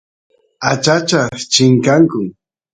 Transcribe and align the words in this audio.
achachas 0.71 1.39
chinkanku 1.53 2.19